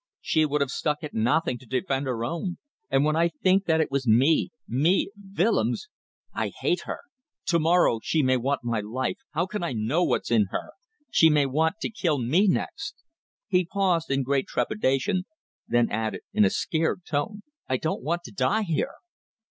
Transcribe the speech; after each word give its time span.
She 0.19 0.47
would 0.47 0.61
have 0.61 0.71
stuck 0.71 1.03
at 1.03 1.13
nothing 1.13 1.59
to 1.59 1.65
defend 1.67 2.07
her 2.07 2.25
own. 2.25 2.57
And 2.89 3.05
when 3.05 3.15
I 3.15 3.27
think 3.29 3.65
that 3.65 3.79
it 3.79 3.91
was 3.91 4.07
me 4.07 4.49
me 4.67 5.11
Willems... 5.37 5.89
I 6.33 6.53
hate 6.59 6.85
her. 6.85 7.01
To 7.49 7.59
morrow 7.59 7.99
she 8.01 8.23
may 8.23 8.35
want 8.35 8.63
my 8.63 8.79
life. 8.79 9.17
How 9.33 9.45
can 9.45 9.61
I 9.61 9.73
know 9.73 10.03
what's 10.03 10.31
in 10.31 10.47
her? 10.49 10.71
She 11.11 11.29
may 11.29 11.45
want 11.45 11.75
to 11.81 11.91
kill 11.91 12.17
me 12.17 12.47
next!" 12.47 12.95
He 13.47 13.63
paused 13.63 14.09
in 14.09 14.23
great 14.23 14.47
trepidation, 14.47 15.25
then 15.67 15.91
added 15.91 16.21
in 16.33 16.45
a 16.45 16.49
scared 16.49 17.05
tone 17.05 17.43
"I 17.69 17.77
don't 17.77 18.01
want 18.01 18.23
to 18.23 18.31
die 18.31 18.63
here." 18.63 18.95